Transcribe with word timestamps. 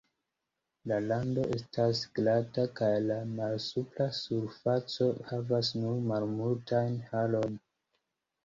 La 0.91 0.95
rando 1.09 1.41
estas 1.57 1.99
glata 2.19 2.65
kaj 2.79 2.89
la 3.11 3.17
malsupra 3.41 4.07
surfaco 4.21 5.11
havas 5.29 5.71
nur 5.83 6.01
malmultajn 6.15 6.97
harojn. 7.13 7.63